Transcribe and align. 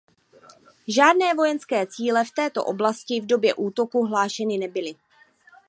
Žádné 0.87 1.33
vojenské 1.33 1.85
cíle 1.87 2.25
v 2.25 2.31
této 2.31 2.65
oblasti 2.65 3.21
v 3.21 3.25
době 3.25 3.53
útoku 3.53 4.05
hlášeny 4.05 4.57
nebyly. 4.57 4.95